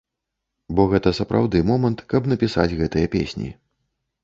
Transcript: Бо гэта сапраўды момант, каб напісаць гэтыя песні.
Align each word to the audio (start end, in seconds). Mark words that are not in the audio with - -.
Бо 0.79 0.85
гэта 0.93 1.13
сапраўды 1.19 1.61
момант, 1.73 2.03
каб 2.15 2.23
напісаць 2.33 2.69
гэтыя 2.83 3.13
песні. 3.19 3.49